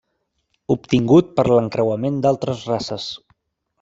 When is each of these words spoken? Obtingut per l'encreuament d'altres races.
Obtingut 0.75 1.29
per 1.39 1.45
l'encreuament 1.51 2.17
d'altres 2.25 2.65
races. 2.71 3.07